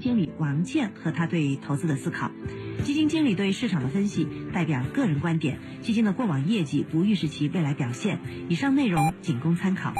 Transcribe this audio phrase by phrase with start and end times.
[0.00, 2.30] 经理王倩和他对投资的思考。
[2.84, 8.18] 基金经理对市场的分析代表个人观点，基金的过往业绩不预示其未来表现。
[8.48, 9.94] 以上内容仅供参考。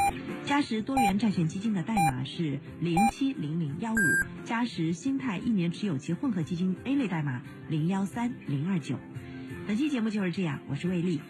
[0.44, 3.96] 嘉实多元债券基金的代码是零七零零幺五，
[4.44, 8.96] 嘉实新泰一年持有其混合基金 A 类代码零幺三零二九。
[9.68, 11.20] 本期节目就是这样，我是魏丽。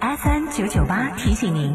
[0.00, 1.72] FM 九九八提醒您，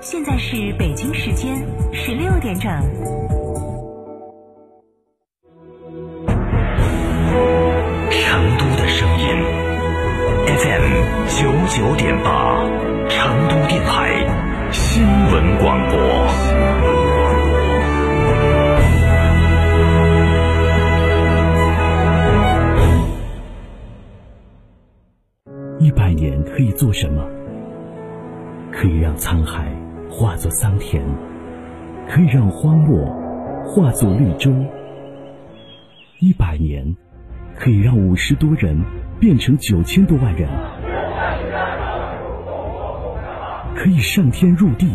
[0.00, 3.41] 现在是北京时间十六点整。
[11.34, 12.62] 九九点八，
[13.08, 14.70] 成都电台。
[14.70, 15.98] 新闻广播。
[25.80, 27.24] 一百年可以做什么？
[28.70, 29.72] 可以让沧海
[30.10, 31.02] 化作桑田，
[32.10, 33.06] 可以让荒漠
[33.64, 34.52] 化作绿洲。
[36.20, 36.94] 一百年
[37.58, 38.78] 可以让五十多人
[39.18, 40.46] 变成九千多万人。
[43.74, 44.86] 可以上天入地，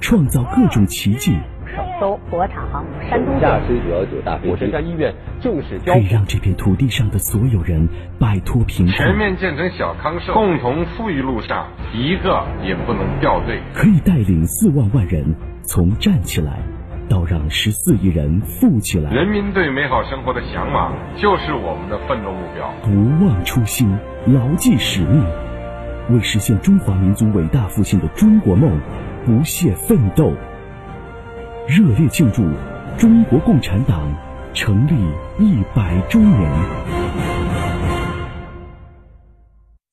[0.00, 1.32] 创造各种奇迹。
[1.74, 4.70] 首艘国产航母山东舰，驾驶九幺九大飞机。
[4.70, 8.96] 山医院正式可以让这片土地上的所有人摆脱贫困。
[8.96, 13.60] 全面建成小康社会，共同富裕路上一个也不能掉队。
[13.72, 16.58] 可以带领四万万人从站起来
[17.08, 19.10] 到让十四亿人富起来。
[19.10, 22.70] 人民对美好生活的向往就是我们的奋斗目标。
[22.82, 23.90] 不忘初心，
[24.26, 25.24] 牢记使命。
[26.10, 28.78] 为实现中华民族伟大复兴的中国梦，
[29.24, 30.32] 不懈奋斗。
[31.66, 32.44] 热烈庆祝
[32.98, 34.12] 中国共产党
[34.52, 34.92] 成立
[35.42, 36.50] 一百周年！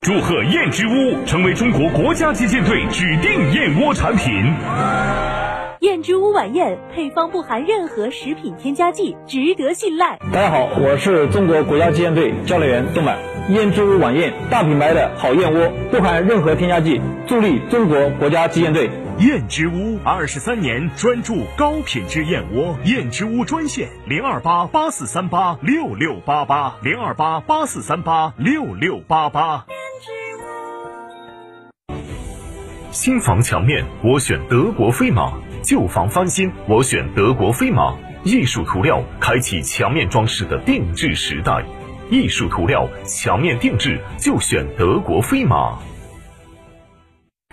[0.02, 4.34] 祝贺燕之屋成为中国国家击剑队指定燕窝产品。
[5.80, 10.20] 燕之屋晚宴配方不含任何食品添加剂，值得信赖。
[10.34, 13.30] 大家好，我是中国国家击剑队教练员邓满。
[13.50, 18.89] 燕之屋晚宴，大品牌的好燕窝，不含任何添加剂，助力中国国家击剑队。
[19.17, 29.65] 燕之屋二十三年专注高品质燕窝，燕之屋专线零二八八四三八六六八八零二八八四三八六六八八。
[32.92, 35.33] 新房墙面我选德国飞马，
[35.64, 37.95] 旧房翻新我选德国飞马。
[38.23, 41.65] 艺术涂料开启墙面装饰的定制时代。
[42.11, 45.77] 艺术涂料，墙面定制就选德国飞马。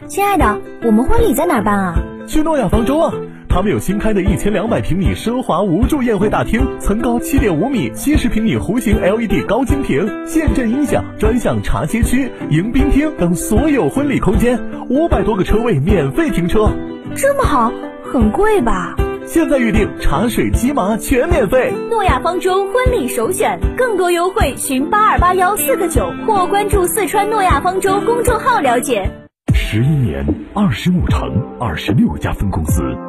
[0.08, 1.94] 亲爱的，我们婚礼在哪儿办啊？
[2.26, 3.14] 去诺亚方舟啊！
[3.48, 14.58] 他们有新开的一千两百平米奢华无柱宴会大厅，层高七点五米，七十平米弧形 LED 高清屏，现阵音响，专项茶歇区、迎宾厅等所有婚礼空间，
[14.88, 16.68] 五百多个车位免费停车。
[17.14, 18.96] 这么好，很贵吧？
[19.30, 29.06] 现在预定茶水骑马全免费，诺亚方舟婚礼首选，更多优惠寻八二八幺四个九或关注四川诺亚方舟公众号了解。
[29.52, 30.24] 十一年，
[30.54, 31.30] 二十五城，
[31.60, 32.82] 二十六家分公司。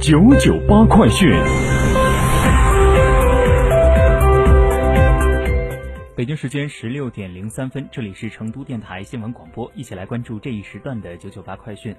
[0.00, 1.28] 九九八快讯。
[6.14, 11.94] 北京时间十六点零三分，这里是成都电台新闻广播，一起来关注这一时段的九九八快讯。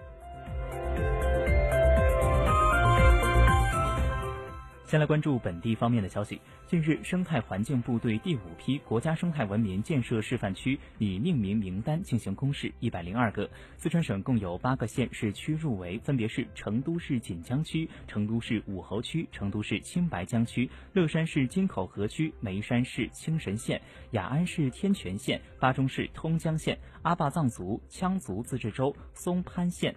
[4.90, 6.42] 先来关注本地方面的消息。
[6.66, 13.48] 近日，生态环境部对第五批国家生态文明建设示范区拟命名名单进行公示，一百零二个。
[13.78, 23.80] 四川省共有八个县市区入围，分别是成都市锦江区、成都市武侯区、成都市青白江区、乐山市金口河区、眉山市青神县、
[24.14, 29.96] 雅安市天全县、巴中市通江县、阿坝藏族羌族自治州松潘县。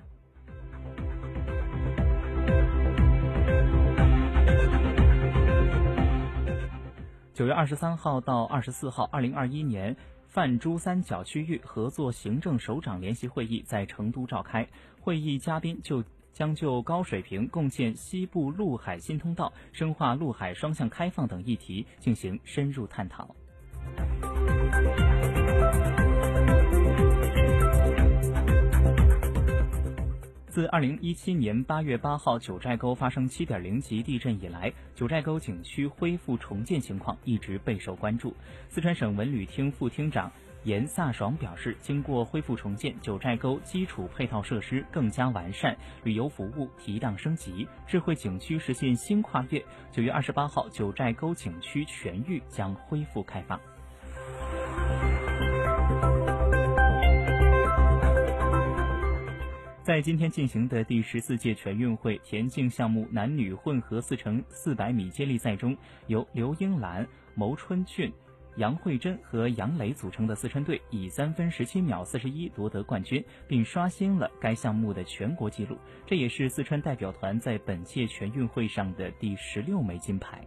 [7.35, 9.97] 九月二十三号到二十四号，二零二一年
[10.29, 14.69] 泛珠三角区域合作行政首长联席会议在成都召开。
[15.01, 23.35] 会议嘉宾就将就高水平共建西部陆海新通道、深化陆海双向开放等议题进行深入探讨。
[30.53, 38.37] 自2017年8月8号九寨沟发生7.0级地震以来，九寨沟景区恢复重建情况一直备受关注。
[38.69, 40.31] 四川省文旅厅副厅长。
[40.65, 49.65] 严飒爽表示，经过恢复重建，九寨沟基础配套设施更加完善，旅游服务提档升级，智慧景区实现新跨越。
[49.91, 53.59] 九月二十八号，九寨沟景区全域将恢复开放。
[59.83, 65.77] 在今天进行的第十四届全运会田径项目男女混合四乘四百米接力赛中，
[66.07, 68.13] 由刘英兰、牟春俊。
[68.57, 75.77] 杨慧珍和杨磊组成的四川队以三分十七秒四十一夺得冠军，并刷新了该项目的全国纪录。
[76.07, 80.47] 这也是四川代表团在本届全运会上的第十六枚金牌。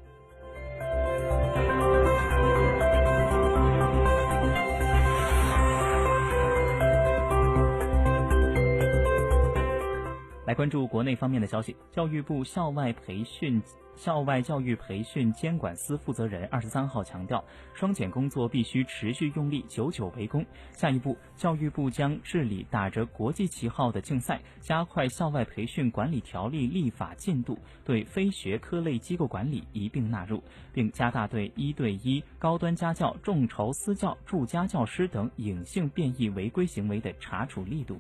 [10.56, 13.62] 关注国内方面的消息，教育部校外培训。
[13.98, 17.42] 校外教育培训监管司负责人二十三号强调，
[17.74, 20.46] 双减工作必须持续用力，久久为功。
[20.74, 30.44] 下一步，教育部将治理打着国际旗号的竞赛，加快校外培训管理条例立法进度，对非学科类机构管理一并纳入，
[30.74, 37.98] 并加大对一对一、高端家教、众筹私教、住家教师等隐性变异违规行为的查处力度。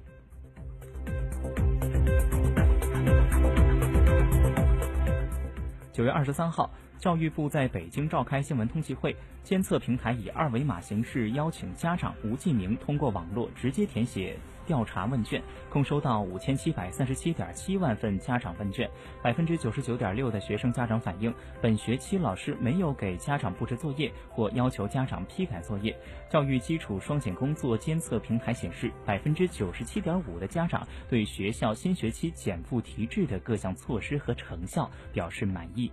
[5.95, 15.39] 九月二十三号，教育部在北京召开新闻通气会，监测平台以二维码形式邀请家长无记名通过网络直接填写调查问卷，
[15.69, 18.89] 共收到五千七百三十七点七万份家长问卷。
[19.21, 21.31] 百分之九十九点六的学生家长反映，
[21.61, 25.95] 本学期老师没有给家长布置作业或要求家长批改作业。
[26.27, 35.91] 教育基础双减工作监测平台显示，百分之九十七点五的家长对学校新学期减负提质的各项措施和成效表示满意。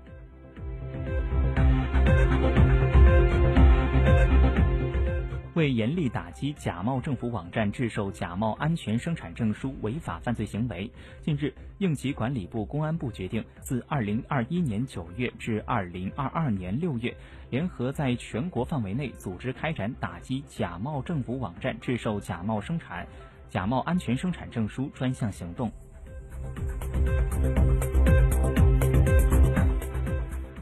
[5.55, 10.91] 为严厉打击假冒政府网站制售假冒安全生产证书违法犯罪行为，
[11.21, 17.15] 近日，应急管理部、公安部决定，自二零二一年九月至二零二二年六月，
[17.51, 23.07] 联合在全国范围内组织开展打击假冒政府网站制售假冒生产、
[23.51, 25.71] 假冒安全生产证书专项行动。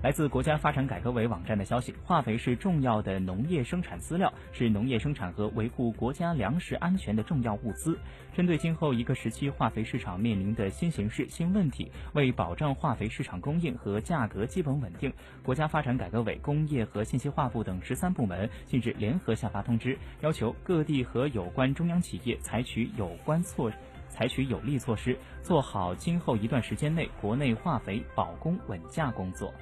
[0.03, 7.99] 来自国家发展改革委网站的消息，化肥是重要的农业生产资料，是农业生产和维护国家粮食安全的重要物资。
[8.35, 15.13] 针对今后一个时期化肥市场面临的新形势、新问题，为保障化肥市场供应和价格基本稳定，
[15.43, 23.71] 国家发展改革委、工业和信息化部等十三部门近日联合下发通知，要求各地和有关中央企业采取有关措，
[24.09, 29.53] 采取有力措施，做好今后一段时间内国内化肥保供稳价工作。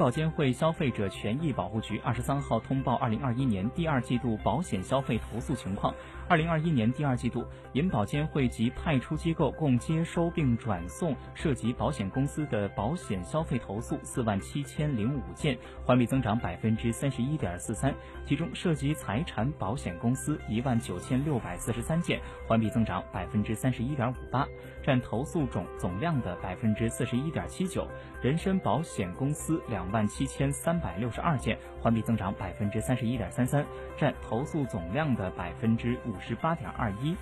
[0.00, 5.94] 保监会消费者权益保护局二十三号通报二零二一年第二季度保险消费投诉情况。
[6.30, 17.92] 二零二一年第二季度，银保监会及派出机构共接收并转送涉及保险公司的保险消费投诉四万七千零五件，环比增长百分之三十一点四三。
[18.24, 24.46] 其中涉及财产保险公司一万九千六百四十三件，环比增长百分之三十一点五八，
[24.84, 27.88] 占投诉总总量的百分之四十一点七九。
[28.22, 33.66] 人身保险公司两万七千三百六十二件，环比增长百分之三十一点三三，
[33.96, 36.19] 占投诉总量的百分之五。
[36.20, 37.16] 十八点二一。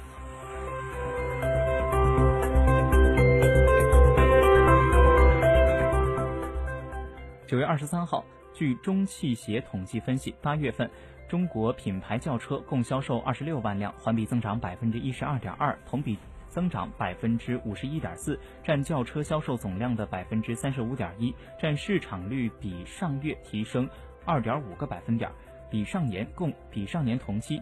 [7.46, 10.90] 九月二十三号，据中汽协统计分析，八月份
[11.30, 16.18] 中国品牌轿车共销售二十六万辆，环比增长百分之一十二点二，同比
[16.50, 23.88] 增长百分之五十一点四，占轿车销售总量的百分之三十五点一，占市场率比上月提升
[24.26, 25.30] 二点五个百分点，
[25.70, 27.56] 比上年共比上年同期。